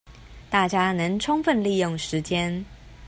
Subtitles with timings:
[0.49, 2.65] 大家能充分利用時間